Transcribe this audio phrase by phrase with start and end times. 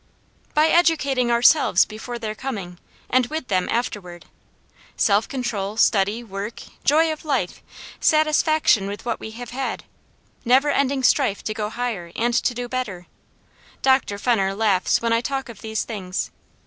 [0.55, 4.25] "By educating ourselves before their coming, and with them afterward.
[4.97, 7.61] Self control, study, work, joy of life,
[7.99, 9.83] satisfaction with what we have had,
[10.43, 13.05] never ending strife to go higher, and to do better
[13.83, 14.17] Dr.
[14.17, 16.31] Fenner laughs when I talk of these things.